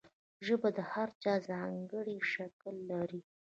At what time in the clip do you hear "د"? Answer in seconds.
0.77-0.79